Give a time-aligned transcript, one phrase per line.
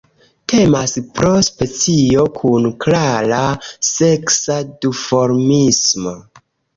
[0.51, 3.41] Temas pro specio kun klara
[3.89, 6.15] seksa duformismo.